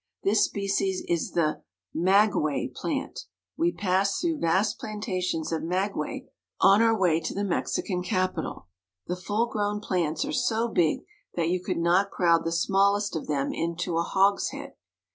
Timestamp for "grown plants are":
9.45-10.31